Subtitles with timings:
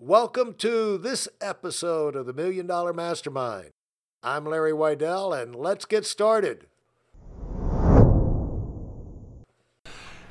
[0.00, 3.70] Welcome to this episode of the Million Dollar Mastermind.
[4.22, 6.66] I'm Larry Weidel, and let's get started.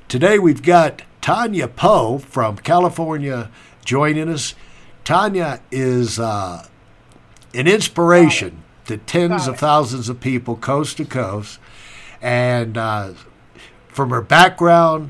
[0.07, 3.51] Today we've got Tonia Poe from California
[3.83, 4.55] joining us.
[5.03, 6.65] Tonia is uh,
[7.53, 11.59] an inspiration to tens of thousands of people coast to coast.
[12.21, 13.15] And uh,
[13.89, 15.09] from her background,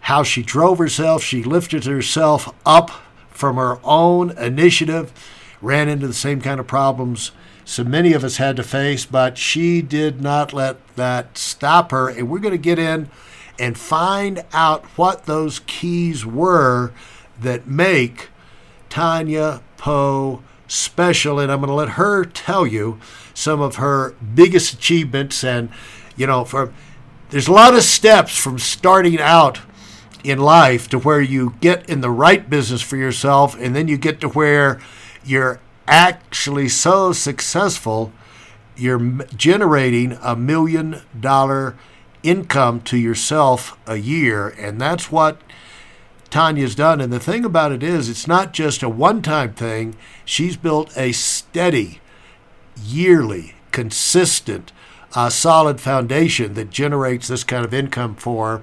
[0.00, 2.90] how she drove herself, she lifted herself up
[3.36, 5.12] from her own initiative,
[5.60, 7.32] ran into the same kind of problems
[7.68, 12.08] so many of us had to face, but she did not let that stop her.
[12.08, 13.10] And we're going to get in
[13.58, 16.92] and find out what those keys were
[17.40, 18.28] that make
[18.88, 21.40] Tonia Poe special.
[21.40, 23.00] And I'm going to let her tell you
[23.34, 25.42] some of her biggest achievements.
[25.42, 25.68] And,
[26.16, 26.72] you know, for
[27.30, 29.60] there's a lot of steps from starting out
[30.28, 33.96] in life to where you get in the right business for yourself and then you
[33.96, 34.80] get to where
[35.24, 38.12] you're actually so successful
[38.76, 41.76] you're generating a million dollar
[42.22, 44.48] income to yourself a year.
[44.48, 45.40] And that's what
[46.30, 47.00] Tonia's done.
[47.00, 49.96] And the thing about it is it's not just a one-time thing.
[50.24, 52.00] She's built a steady
[52.82, 54.72] yearly consistent
[55.14, 58.62] uh, solid foundation that generates this kind of income for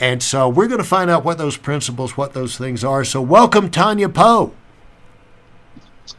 [0.00, 3.04] and so we're going to find out what those principles, what those things are.
[3.04, 4.52] So welcome, Tonia Poe.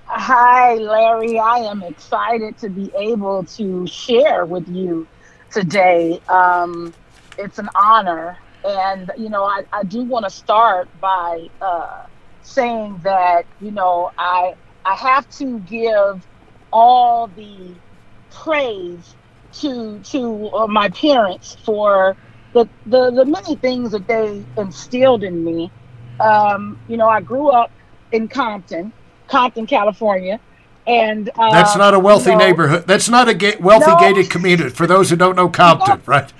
[0.05, 1.39] Hi, Larry.
[1.39, 5.07] I am excited to be able to share with you
[5.51, 6.19] today.
[6.27, 6.93] Um,
[7.37, 8.37] it's an honor.
[8.63, 12.05] And, you know, I, I do want to start by uh,
[12.41, 16.27] saying that, you know, I, I have to give
[16.73, 17.75] all the
[18.31, 19.15] praise
[19.53, 22.17] to, to uh, my parents for
[22.53, 25.71] the, the, the many things that they instilled in me.
[26.19, 27.71] Um, you know, I grew up
[28.11, 28.91] in Compton,
[29.27, 30.39] Compton, California.
[30.87, 32.87] And uh, that's not a wealthy you know, neighborhood.
[32.87, 34.69] That's not a ga- wealthy no, gated community.
[34.71, 36.31] For those who don't know Compton, right?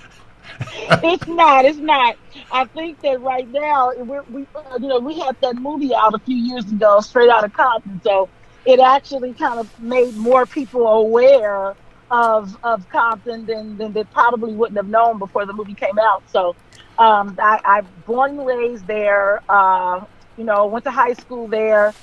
[1.04, 1.64] it's not.
[1.64, 2.16] It's not.
[2.52, 6.14] I think that right now, we're, we, uh, you know, we had that movie out
[6.14, 8.00] a few years ago, Straight Out of Compton.
[8.02, 8.28] So
[8.64, 11.76] it actually kind of made more people aware
[12.10, 16.24] of of Compton than, than they probably wouldn't have known before the movie came out.
[16.26, 16.56] So
[16.98, 19.42] um, I, I born and raised there.
[19.48, 20.02] Uh,
[20.36, 21.96] you know, went to high school there,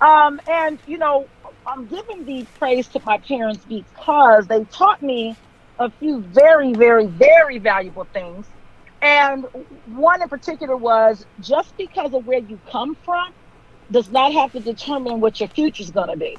[0.00, 1.28] um, and you know,
[1.66, 5.38] I'm giving the praise to my parents because they taught me
[5.78, 8.48] a few very, very, very valuable things.
[9.02, 9.44] And
[9.84, 13.24] one in particular was just because of where you come from
[13.90, 16.36] does not have to determine what your future is going to be.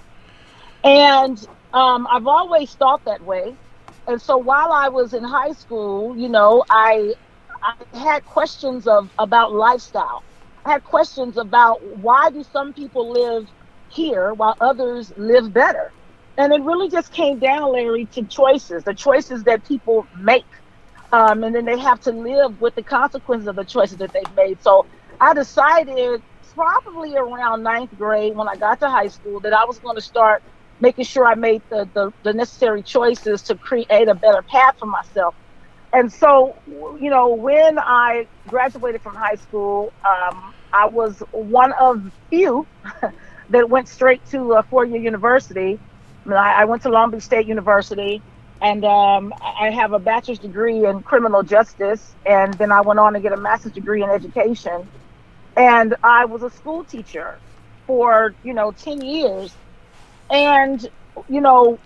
[0.84, 1.38] And
[1.76, 3.58] um, I've always thought that way.
[4.08, 7.16] And so while I was in high school, you know, I,
[7.64, 10.26] I had questions of about lifestyle.
[10.66, 13.50] I had questions about why do some people live
[13.90, 15.94] here while others live better?
[16.38, 20.48] And it really just came down, Larry, to choices, the choices that people make.
[21.14, 24.36] Um, and then they have to live with the consequences of the choices that they've
[24.36, 24.62] made.
[24.64, 24.88] So
[25.22, 26.24] I decided
[26.56, 30.04] probably around ninth grade when I got to high school that I was going to
[30.04, 30.44] start
[30.80, 34.88] making sure I made the, the, the necessary choices to create a better path for
[34.88, 35.36] myself.
[35.94, 42.12] And so, you know, when I graduated from high school, um, I was one of
[42.30, 42.68] few
[43.50, 45.80] that went straight to a four-year university.
[46.26, 48.22] I, mean, I, I went to Long Beach State University,
[48.62, 53.14] and um, I have a bachelor's degree in criminal justice, and then I went on
[53.14, 54.92] to get a master's degree in education.
[55.56, 57.42] And I was a school teacher
[57.88, 59.56] for you know 10 years
[60.32, 60.82] and,
[61.30, 61.80] you know,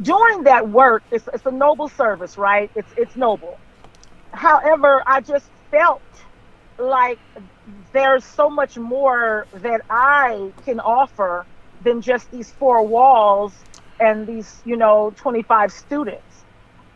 [0.00, 2.70] doing that work, it's, it's a noble service, right?
[2.76, 3.60] It's, it's noble.
[4.34, 6.02] However, I just felt
[6.78, 7.20] like
[7.92, 11.46] there's so much more that I can offer
[11.80, 13.64] than just these four walls
[14.00, 16.44] and these, you know, 25 students.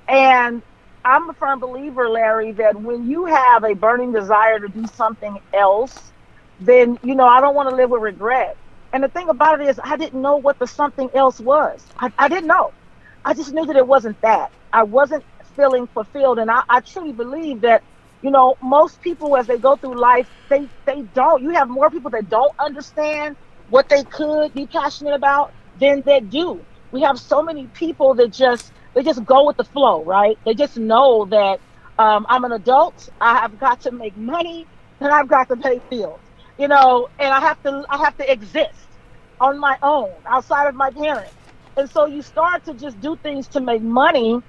[0.09, 0.63] And
[1.05, 5.39] I'm a firm believer, Larry, that when you have a burning desire to do something
[5.53, 6.13] else,
[6.59, 8.57] then, you know, I don't want to live with regret.
[8.93, 11.85] And the thing about it is, I didn't know what the something else was.
[11.99, 12.73] I, I didn't know.
[13.25, 14.51] I just knew that it wasn't that.
[14.73, 16.39] I wasn't feeling fulfilled.
[16.39, 17.83] And I, I truly believe that,
[18.23, 21.43] you know, most people as they go through life, they, they don't.
[21.43, 23.37] You have more people that don't understand
[23.69, 26.61] what they could be passionate about than that do.
[26.91, 30.37] We have so many people that just they just go with the flow, right?
[30.45, 31.61] They just know that
[31.97, 33.09] um, I'm an adult.
[33.21, 34.67] I have got to make money
[34.99, 36.19] and I've got to pay bills
[36.61, 38.99] you know, and I have to I have to exist
[39.41, 41.37] on my own outside of my parents.
[41.77, 44.41] And so you start to just do things to make money.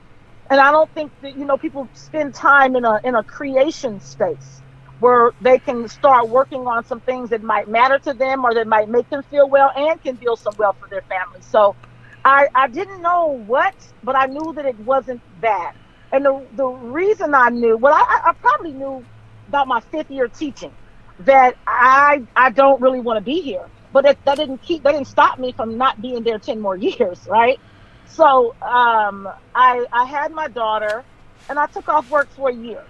[0.51, 4.01] And I don't think that, you know, people spend time in a in a creation
[4.01, 4.63] space
[4.99, 8.67] where they can start working on some things that might matter to them or that
[8.67, 11.41] might make them feel well and can build some wealth for their family.
[11.41, 11.77] So
[12.25, 15.73] I, I didn't know what, but I knew that it wasn't that.
[16.13, 19.07] And the, the reason I knew, well, I, I probably knew
[19.49, 20.75] about my fifth year teaching
[21.19, 23.69] that I I don't really want to be here.
[23.93, 26.75] But it, that didn't keep that didn't stop me from not being there ten more
[26.89, 27.59] years, right?
[28.05, 31.05] So um, I I had my daughter,
[31.49, 32.83] and I took off work for a year.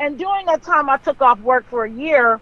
[0.00, 2.40] And during that time, I took off work for a year.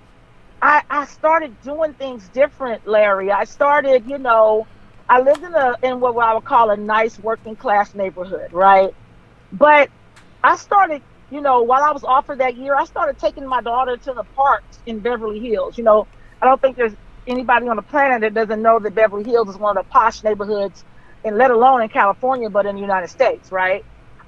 [0.63, 3.31] I, I started doing things different, Larry.
[3.31, 4.67] I started, you know,
[5.09, 8.95] I lived in a in what I would call a nice working class neighborhood, right?
[9.53, 9.91] But
[10.43, 13.63] I started, you know, while I was off for that year, I started taking my
[13.63, 15.77] daughter to the parks in Beverly Hills.
[15.79, 16.07] You know,
[16.43, 16.95] I don't think there's
[17.27, 20.23] anybody on the planet that doesn't know that Beverly Hills is one of the posh
[20.23, 20.85] neighborhoods,
[21.25, 23.85] and let alone in California, but in the United States, right?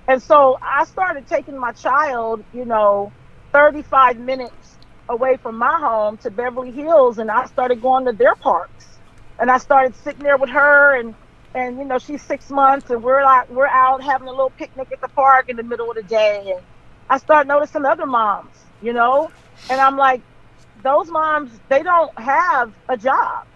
[0.08, 3.14] And so I started taking my child, you know,
[3.54, 8.36] 35 minutes away from my home to Beverly Hills, and I started going to their
[8.42, 9.00] parks,
[9.38, 11.14] and I started sitting there with her and
[11.54, 14.88] and you know she's six months and we're like we're out having a little picnic
[14.92, 16.66] at the park in the middle of the day and
[17.10, 19.30] i start noticing other moms you know?
[19.68, 20.22] And i'm like
[20.82, 23.46] those moms they don't have a job.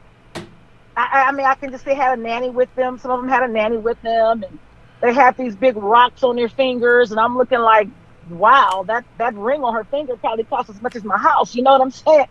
[0.97, 2.99] I, I mean i can just they had a nanny with them.
[2.99, 4.59] Some of them had a nanny with them and
[5.01, 7.89] they have these big rocks on their fingers and i'm looking like
[8.31, 11.63] wow that that ring on her finger probably costs as much as my house you
[11.63, 12.27] know what i'm saying?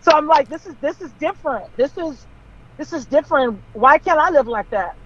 [0.00, 1.74] So i'm like this is this is different.
[1.76, 2.26] This is
[2.78, 3.62] this is different.
[3.74, 4.96] Why can't i live like that?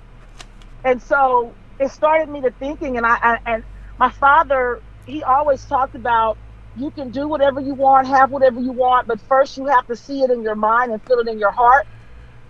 [0.84, 3.64] And so it started me to thinking and I, I, and
[3.98, 6.38] my father he always talked about
[6.74, 9.96] you can do whatever you want have whatever you want but first you have to
[9.96, 11.86] see it in your mind and feel it in your heart.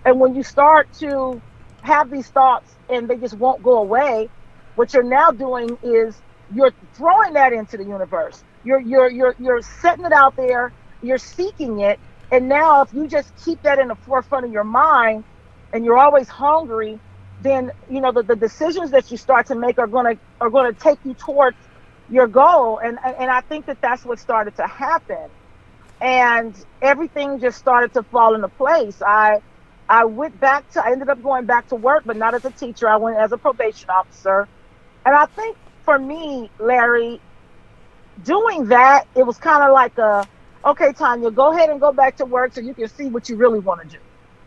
[0.05, 1.43] And when you start to
[1.83, 4.31] have these thoughts and they just won't go away
[4.75, 8.43] what you're now doing is you're throwing that into the universe.
[8.63, 10.73] You're you're you're you're setting it out there.
[11.01, 11.99] You're seeking it.
[12.31, 15.25] And now if you just keep that in the forefront of your mind
[15.73, 17.01] and you're always hungry
[17.39, 20.49] then you know the, the decisions that you start to make are going to are
[20.73, 21.57] to take you towards
[22.09, 25.29] your goal and and I think that that's what started to happen.
[26.01, 29.01] And everything just started to fall into place.
[29.05, 29.39] I
[29.89, 32.51] I went back to I ended up going back to work but not as a
[32.53, 32.89] teacher.
[32.89, 34.49] I went as a probation officer.
[35.05, 37.21] And I think for me Larry
[38.21, 40.27] doing that it was kind of like a
[40.65, 43.37] okay Tonia go ahead and go back to work so you can see what you
[43.37, 43.97] really want to do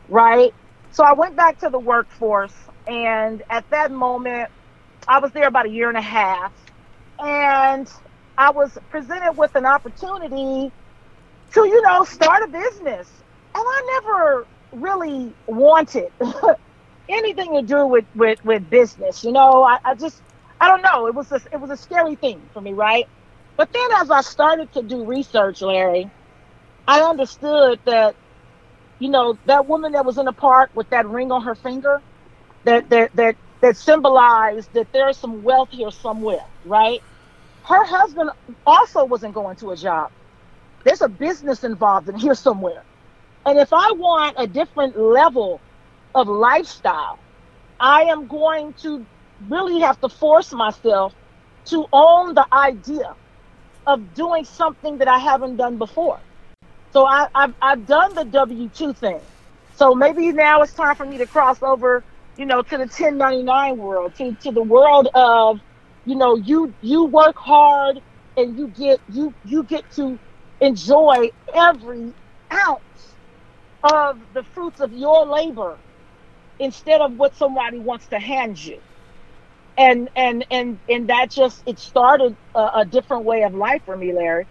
[0.09, 0.53] right?
[0.91, 2.55] So I went back to the workforce
[2.87, 4.51] and at that moment,
[5.09, 6.53] I was there about a year and a half.
[7.21, 7.89] And
[8.39, 10.73] I was presented with an opportunity
[11.55, 13.23] to, you know, start a business.
[13.55, 16.09] And I never really wanted
[17.09, 19.25] anything to do with, with, with business.
[19.25, 20.23] You know, I, I just,
[20.61, 21.09] I don't know.
[21.09, 23.07] It was a, it was a scary thing for me, right?
[23.57, 26.13] But then as I started to do research, Larry,
[26.87, 28.17] I understood that,
[29.01, 32.03] you know, that woman that was in the park with that ring on her finger,
[32.65, 37.01] that that that that symbolized that there's some wealth here somewhere, right?
[37.65, 38.31] Her husband
[38.67, 40.11] also wasn't going to a job.
[40.85, 42.83] There's a business involved in here somewhere.
[43.47, 45.61] And if I want a different level
[46.15, 47.19] of lifestyle,
[47.79, 49.05] I am going to
[49.49, 51.15] really have to force myself
[51.67, 53.15] to own the idea
[53.87, 56.21] of doing something that I haven't done before.
[56.93, 59.21] So I, have I've done the W 2 thing.
[59.77, 62.03] So maybe now it's time for me to cross over
[62.41, 65.61] you know, to the 1099 world, to, to the world of,
[66.05, 68.01] you know, you you work hard
[68.37, 70.19] and you get you you get to
[70.61, 72.13] enjoy every
[72.53, 73.15] ounce
[73.83, 75.77] of the fruits of your labor
[76.59, 78.79] instead of what somebody wants to hand you.
[79.79, 83.97] And and and and that just it started a, a, different way of life for
[83.97, 84.47] me larry.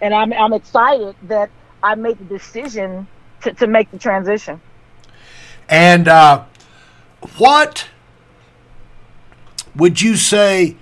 [0.00, 1.50] And i'm i'm excited that
[1.82, 3.06] i made the decision
[3.42, 4.60] to, to make the transition.
[5.68, 6.44] And uh
[7.36, 7.88] what
[9.78, 10.76] would you say?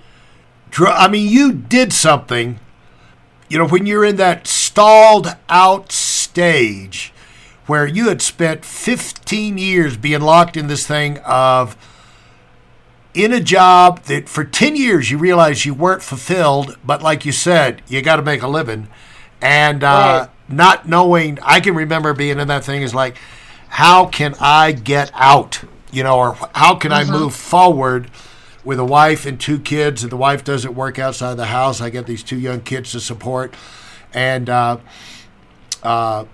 [0.77, 2.59] I mean, you did something.
[3.47, 7.13] You know, when you're in that stalled out stage
[7.65, 11.77] where you had spent 15 years being locked in this thing of
[13.13, 17.31] in a job that for 10 years you realized you weren't fulfilled, but like you
[17.31, 18.87] said, you got to make a living.
[19.41, 20.53] And uh, right.
[20.53, 23.17] not knowing, I can remember being in that thing is like,
[23.69, 25.63] how can I get out?
[25.91, 27.13] you know, or how can I mm-hmm.
[27.13, 28.09] move forward
[28.67, 31.79] with a wife and two kids, and the wife doesn't work outside the house.
[31.79, 33.53] I get these two young kids to support,
[34.13, 34.79] and uh,
[35.83, 36.25] uh,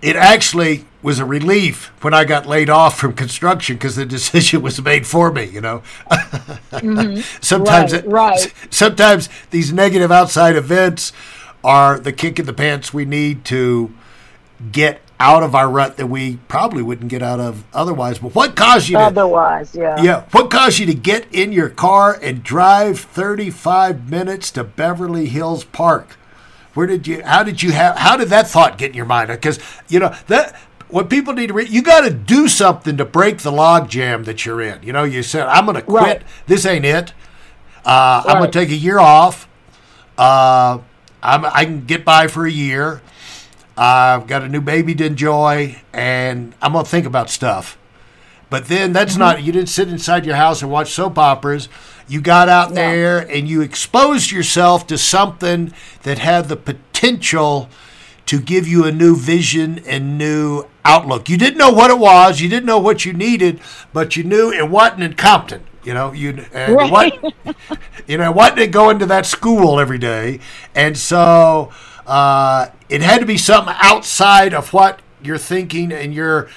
[0.00, 4.62] it actually was a relief when I got laid off from construction because the decision
[4.62, 5.42] was made for me.
[5.46, 7.20] You know, mm-hmm.
[7.42, 8.54] sometimes right, it, right.
[8.70, 11.12] sometimes these negative outside events
[11.64, 13.92] are the kick in the pants we need to
[14.70, 18.18] get out of our rut that we probably wouldn't get out of otherwise.
[18.18, 20.00] But what caused you to, otherwise, yeah.
[20.00, 25.26] Yeah, what caused you to get in your car and drive 35 minutes to Beverly
[25.26, 26.16] Hills Park?
[26.74, 29.28] Where did you how did you have how did that thought get in your mind?
[29.28, 29.58] Because
[29.88, 30.54] you know that
[30.88, 34.24] what people need to read, you got to do something to break the log jam
[34.24, 34.82] that you're in.
[34.82, 36.02] You know, you said, I'm going to quit.
[36.02, 36.22] Right.
[36.46, 37.12] This ain't it.
[37.84, 39.48] Uh, I'm gonna take a year off.
[40.18, 40.78] Uh,
[41.22, 43.00] I'm, I can get by for a year.
[43.78, 47.78] I've got a new baby to enjoy, and I'm going to think about stuff.
[48.50, 49.20] But then that's mm-hmm.
[49.20, 51.68] not, you didn't sit inside your house and watch soap operas.
[52.08, 52.76] You got out No.
[52.76, 57.68] there and you exposed yourself to something that had the potential
[58.26, 61.28] to give you a new vision and new outlook.
[61.28, 63.60] You didn't know what it was, you didn't know what you needed,
[63.92, 65.62] but you knew it wasn't in Compton.
[65.84, 66.90] You know, you and Right.
[66.90, 67.34] wasn't,
[68.06, 70.40] you know, it wasn't going to that school every day,
[70.74, 71.70] and so
[72.08, 76.48] uh, it had to be something outside of what you're thinking and your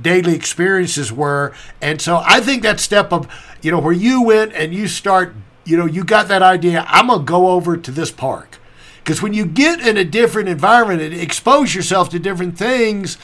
[0.00, 1.54] daily experiences were.
[1.80, 3.28] And so I think that step of,
[3.62, 5.34] you know, where you went and you start,
[5.64, 8.58] you know, you got that idea, I'm going to go over to this park.
[9.02, 13.16] Because when you get in a different environment and expose yourself to different things,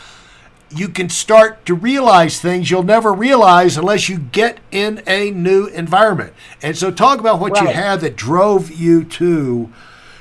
[0.71, 5.67] you can start to realize things you'll never realize unless you get in a new
[5.67, 6.33] environment.
[6.63, 9.71] And so, talk about what you had that drove you to,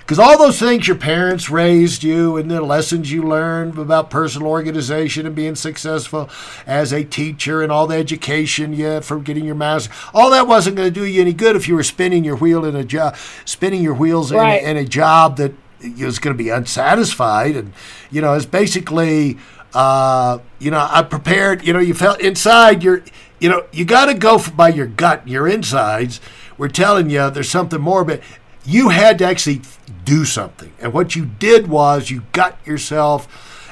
[0.04, 4.50] because all those things your parents raised you and the lessons you learned about personal
[4.50, 6.30] organization and being successful
[6.68, 10.76] as a teacher and all the education you from getting your master, all that wasn't
[10.76, 13.16] going to do you any good if you were spinning your wheel in a job,
[13.46, 14.62] spinning your wheels in, Right.
[14.62, 15.54] a, in a job that
[16.00, 17.56] was going to be unsatisfied.
[17.56, 17.72] And,
[18.12, 19.38] you know, it's basically,
[19.74, 23.04] uh, you know, I prepared, you know, you felt inside you're,
[23.40, 26.20] you know, you got to go by your gut, your insides.
[26.58, 28.22] We're telling you there's something more, but
[28.66, 29.62] you had to actually
[30.06, 30.74] do something.
[30.80, 33.28] And what you did was you got yourself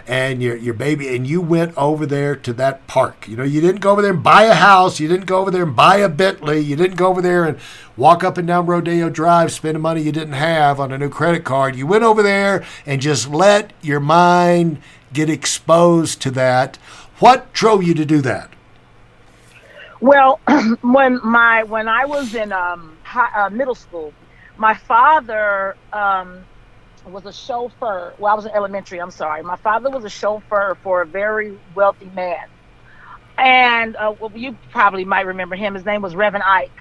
[0.08, 3.28] and your, your baby and you went over there to that park.
[3.28, 5.00] You know, you didn't go over there and buy a house.
[5.00, 6.60] You didn't go over there and buy a Bentley.
[6.60, 7.58] You didn't go over there and
[7.96, 11.44] walk up and down Rodeo Drive spending money you didn't have on a new credit
[11.44, 11.76] card.
[11.76, 14.82] You went over there and just let your mind
[15.14, 16.78] get exposed to that.
[17.20, 18.50] What drove you to do that?
[20.00, 20.40] Well,
[20.82, 24.14] when my when I was in um, high, uh, middle school,
[24.62, 26.48] my father um,
[27.06, 28.16] was a chauffeur.
[28.20, 29.00] Well, I was in elementary.
[29.02, 29.44] I'm sorry.
[29.44, 32.46] My father was a chauffeur for a very wealthy man,
[33.38, 35.74] and uh, well, you probably might remember him.
[35.76, 36.74] His name was Reverend Ike,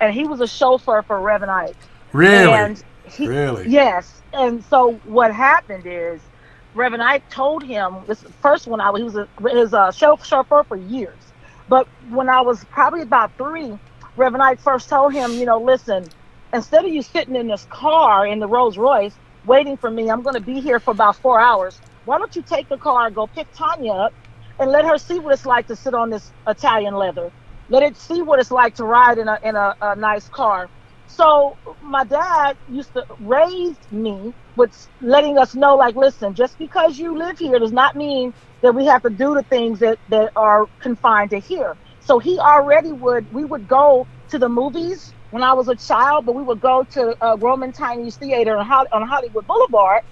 [0.00, 1.78] and he was a chauffeur for Reverend Ike.
[2.12, 2.52] Really?
[2.52, 3.68] And he, Really?
[3.68, 4.22] Yes.
[4.32, 6.30] And so what happened is,
[6.74, 8.80] Reverend Ike told him this first one.
[8.80, 11.34] I was he was a, his uh, chauff- chauffeur for years,
[11.68, 13.78] but when I was probably about three,
[14.16, 16.12] Reverend Ike first told him, you know, listen,
[16.54, 20.22] instead of you sitting in this car in the Rolls Royce waiting for me, I'm
[20.22, 21.82] going to be here for about four hours.
[22.04, 24.14] Why don't you take the car go pick Tonia up
[24.58, 27.32] and let her see what it's like to sit on this Italian leather?
[27.68, 30.70] Let it see what it's like to ride in a in a, a nice car.
[31.06, 36.98] So my dad used to raise me with letting us know, like, listen, just because
[36.98, 40.32] you live here does not mean that we have to do the things that, that
[40.36, 41.78] are confined to here.
[42.00, 46.26] So he already would, we would go to the movies when I was a child,
[46.26, 50.02] but we would go to uh, Grauman Chinese Theater on, on Hollywood Boulevard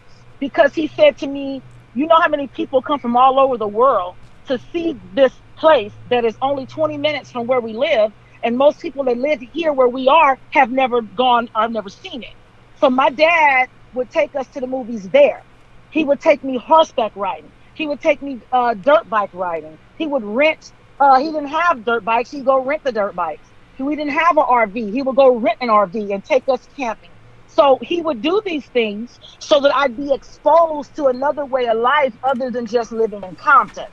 [0.41, 3.69] because he said to me, you know how many people come from all over the
[3.69, 4.17] world
[4.49, 8.13] to see this place that is only 20 minutes from where we live
[8.45, 12.23] and most people that live here where we are have never gone i've never seen
[12.23, 12.35] it.
[12.75, 15.47] So my dad would take us to the movies there.
[15.91, 17.53] He would take me horseback riding.
[17.75, 19.79] He would take me uh, dirt bike riding.
[19.97, 22.31] He would rent uh, he didn't have dirt bikes.
[22.31, 23.51] He'd go rent the dirt bikes
[23.85, 27.11] we didn't have an rv he would go rent an rv and take us camping
[27.47, 31.79] so he would do these things so that i'd be exposed to another way of
[31.79, 33.87] life other than just living in compton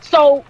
[0.00, 0.44] so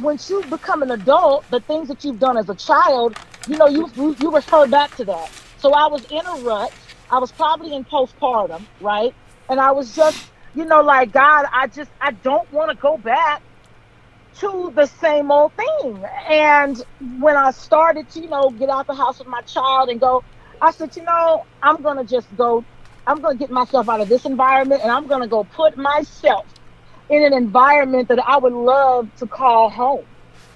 [0.00, 3.16] once you become an adult, the things that you've done as a child,
[3.48, 5.30] you know, you you, you refer back to that.
[5.58, 6.72] So I was in a rut.
[7.10, 9.14] I was probably in postpartum, right?
[9.48, 12.98] And I was just, you know, like God, I just I don't want to go
[12.98, 13.42] back
[14.40, 16.04] to the same old thing.
[16.30, 20.00] And when I started to, you know, get out the house with my child and
[20.00, 20.24] go,
[20.60, 22.66] I said, you know, I'm gonna just go.
[23.06, 26.50] I'm gonna get myself out of this environment, and I'm gonna go put myself
[27.08, 30.06] in an environment that I would love to call home,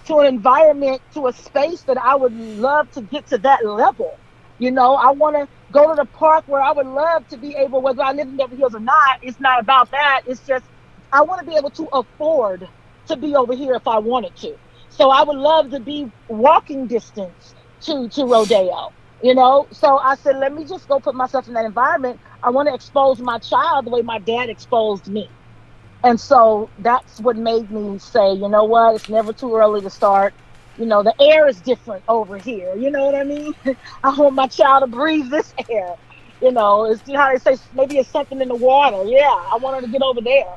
[0.06, 4.20] to an environment, to a space that I would love to get to that level.
[4.58, 7.56] You know, I want to go to the park where I would love to be
[7.56, 10.22] able, whether I live in Beverly Hills or not, it's not about that.
[10.26, 10.66] It's just,
[11.12, 12.66] I want to be able to afford
[13.09, 14.57] to be over here if I wanted to.
[14.90, 18.92] So I would love to be walking distance to, to Rodeo,
[19.23, 19.66] you know?
[19.71, 22.21] So I said, let me just go put myself in that environment.
[22.42, 25.28] I want to expose my child the way my dad exposed me.
[26.02, 29.90] And so that's what made me say, you know what, it's never too early to
[29.90, 30.33] start.
[30.78, 32.75] You know, the air is different over here.
[32.75, 33.54] You know what I mean?
[34.04, 35.97] I want my child to breathe this air.
[36.40, 39.04] You know, it's you know how they say maybe it's something in the water.
[39.04, 40.54] Yeah, I want her to get over there.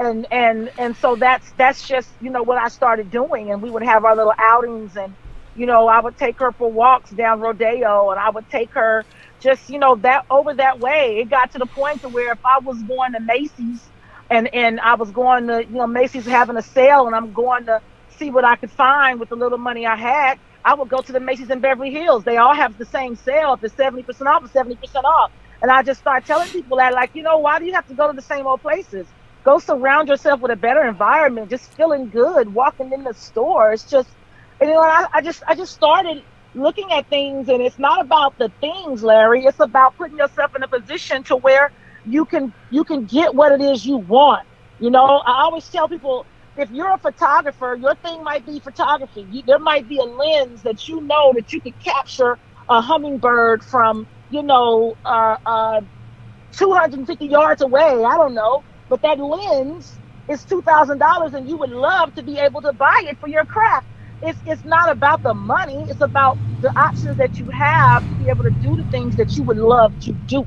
[0.00, 3.52] And and and so that's that's just, you know, what I started doing.
[3.52, 5.16] And we would have our little outings and,
[5.54, 9.06] you know, I would take her for walks down Rodeo and I would take her
[9.40, 11.20] just, you know, that over that way.
[11.22, 13.90] It got to the point to where if I was going to Macy's
[14.30, 17.66] and and I was going to, you know, Macy's having a sale and I'm going
[17.68, 17.80] to
[18.10, 21.12] see what I could find with the little money I had, I would go to
[21.14, 22.26] the Macy's in Beverly Hills.
[22.26, 23.54] They all have the same sale.
[23.54, 25.32] If it's 70% off, it's 70% off.
[25.62, 27.96] And I just start telling people that, like, you know, why do you have to
[27.96, 29.08] go to the same old places?
[29.44, 33.72] Go surround yourself with a better environment, just feeling good, walking in the store.
[33.72, 34.16] It's just,
[34.60, 36.18] and, you know, I, I just, I just started
[36.54, 39.44] looking at things, and it's not about the things, Larry.
[39.44, 41.72] It's about putting yourself in a position to where
[42.04, 44.46] you can, you can get what it is you want.
[44.78, 49.26] You know, I always tell people, if you're a photographer, your thing might be photography.
[49.30, 53.62] You, there might be a lens that you know that you could capture a hummingbird
[53.64, 55.80] from, you know, uh, uh,
[56.56, 57.82] 250 yards away.
[57.82, 62.22] I don't know, but that lens is two thousand dollars, and you would love to
[62.22, 63.86] be able to buy it for your craft.
[64.22, 65.86] It's it's not about the money.
[65.88, 69.30] It's about the options that you have to be able to do the things that
[69.38, 70.46] you would love to do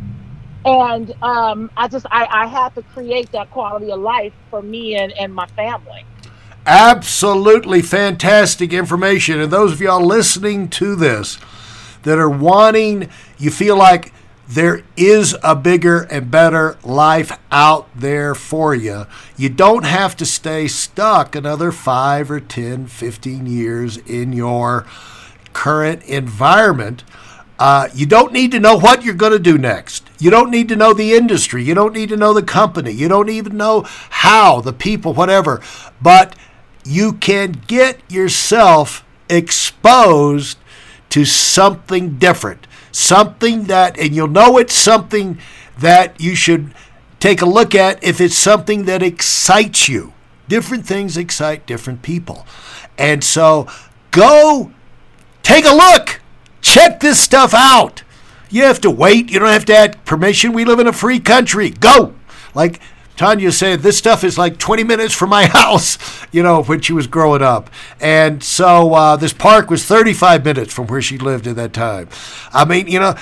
[0.65, 4.95] and um, I just I, I had to create that quality of life for me
[4.95, 6.05] and, and my family.
[6.65, 9.41] Absolutely fantastic information.
[9.41, 11.37] And those of y'all listening to this
[12.03, 14.12] that are wanting, you feel like
[14.47, 19.05] there is a bigger and better life out there for you.
[19.37, 24.85] You don't have to stay stuck another 5 or 10, 15 years in your
[25.53, 27.03] current environment
[27.59, 30.09] uh, you don't need to know what you're going to do next.
[30.19, 31.63] You don't need to know the industry.
[31.63, 32.91] You don't need to know the company.
[32.91, 35.61] You don't even know how, the people, whatever.
[36.01, 36.35] But
[36.83, 40.57] you can get yourself exposed
[41.09, 42.67] to something different.
[42.93, 45.37] Something that, and you'll know it's something
[45.77, 46.73] that you should
[47.19, 50.13] take a look at if it's something that excites you.
[50.47, 52.45] Different things excite different people.
[52.97, 53.67] And so
[54.11, 54.71] go
[55.41, 56.21] take a look
[56.63, 58.03] Check this stuff out.
[58.49, 59.29] You have to wait.
[59.29, 60.53] You don't have to ask permission.
[60.53, 61.69] We live in a free country.
[61.69, 62.15] Go.
[62.55, 62.79] Like
[63.17, 65.97] Tonia said, this stuff is like 20 minutes from my house,
[66.31, 67.69] you know, when she was growing up.
[67.99, 72.09] And so uh, this park was 35 minutes from where she lived at that time.
[72.51, 73.15] I mean, you know,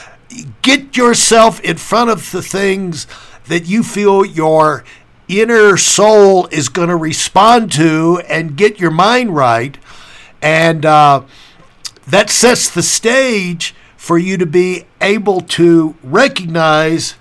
[0.62, 3.08] get yourself in front of the things
[3.48, 4.84] that you feel your
[5.28, 9.78] inner soul is going to respond to and get your mind right.
[10.42, 11.24] And, uh,
[12.08, 17.16] that sets the stage for you to be able to recognize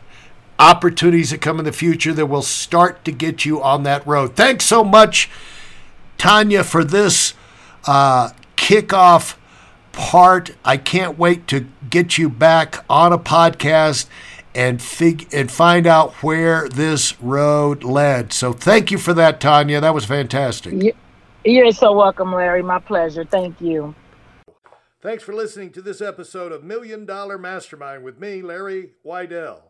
[0.61, 4.37] opportunities that come in the future that will start to get you on that road.
[4.37, 5.31] Thanks so much,
[6.19, 7.33] Tonia, for this
[7.87, 9.37] uh, kickoff
[9.93, 10.51] part.
[10.63, 14.07] I can't wait to get you back on a podcast
[14.55, 18.33] and fig- and find out where this road led.
[18.35, 19.81] So thank you for that, Tonia.
[19.81, 20.95] That was fantastic.
[21.43, 22.63] You're so welcome, Larry.
[22.63, 23.25] My pleasure.
[23.25, 23.95] Thank you.
[25.01, 29.70] Thanks for listening to this episode of Million Dollar Mastermind with me, Larry Weidel.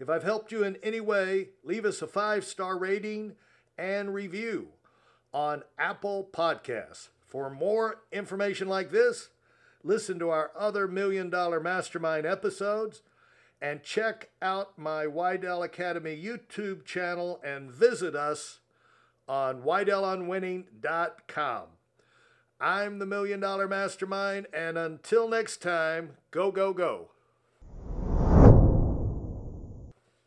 [0.00, 3.34] If I've helped you in any way, leave us a five star rating
[3.76, 4.68] and review
[5.32, 7.10] on Apple Podcasts.
[7.26, 9.28] For more information like this,
[9.84, 13.02] listen to our other Million Dollar Mastermind episodes
[13.60, 18.60] and check out my Weidel Academy YouTube channel and visit us
[19.28, 21.62] on WeidelOnWinning.com.
[22.58, 27.10] I'm the Million Dollar Mastermind, and until next time, go, go, go.